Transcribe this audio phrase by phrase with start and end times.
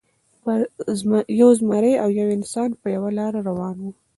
[1.41, 3.91] یو زمری او یو انسان په یوه لاره روان وو.